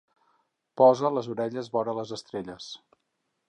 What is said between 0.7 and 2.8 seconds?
Posa les orelles vora les estrelles.